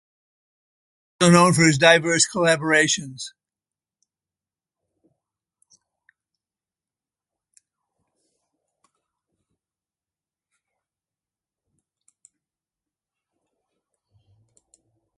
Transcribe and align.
He 1.19 1.27
is 1.27 1.29
also 1.29 1.33
known 1.43 1.53
for 1.53 1.63
his 1.63 1.77
diverse 1.77 2.25
collaborations. 2.27 3.25